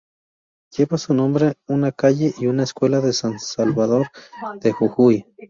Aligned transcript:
Lleva 0.75 0.97
su 0.97 1.13
nombre 1.13 1.53
una 1.67 1.91
calle 1.91 2.33
y 2.39 2.47
una 2.47 2.63
escuela 2.63 3.01
de 3.01 3.13
San 3.13 3.37
Salvador 3.37 4.07
de 4.59 4.71
Jujuy. 4.71 5.27